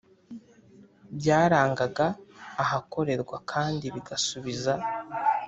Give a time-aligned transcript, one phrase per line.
[1.17, 2.05] Byarangaga
[2.63, 4.73] ahakorerwa kandi bigasubiza